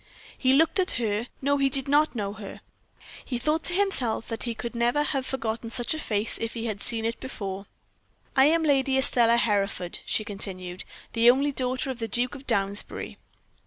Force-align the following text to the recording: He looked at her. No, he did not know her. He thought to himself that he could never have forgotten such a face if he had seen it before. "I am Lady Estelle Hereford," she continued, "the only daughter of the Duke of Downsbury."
He 0.35 0.53
looked 0.53 0.79
at 0.79 0.93
her. 0.97 1.27
No, 1.43 1.59
he 1.59 1.69
did 1.69 1.87
not 1.87 2.15
know 2.15 2.33
her. 2.33 2.61
He 3.23 3.37
thought 3.37 3.61
to 3.65 3.73
himself 3.73 4.27
that 4.29 4.45
he 4.45 4.55
could 4.55 4.73
never 4.73 5.03
have 5.03 5.27
forgotten 5.27 5.69
such 5.69 5.93
a 5.93 5.99
face 5.99 6.39
if 6.39 6.55
he 6.55 6.65
had 6.65 6.81
seen 6.81 7.05
it 7.05 7.19
before. 7.19 7.67
"I 8.35 8.45
am 8.45 8.63
Lady 8.63 8.97
Estelle 8.97 9.37
Hereford," 9.37 9.99
she 10.07 10.25
continued, 10.25 10.85
"the 11.13 11.29
only 11.29 11.51
daughter 11.51 11.91
of 11.91 11.99
the 11.99 12.07
Duke 12.07 12.33
of 12.33 12.47
Downsbury." 12.47 13.19